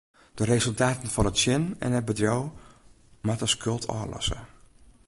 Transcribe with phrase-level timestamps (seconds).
[0.37, 2.45] De resultaten falle tsjin en it bedriuw
[3.25, 4.37] moat in skuld ôflosse.